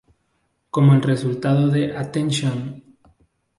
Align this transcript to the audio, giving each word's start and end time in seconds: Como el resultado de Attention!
Como 0.71 0.95
el 0.95 1.03
resultado 1.03 1.67
de 1.67 1.95
Attention! 1.95 2.83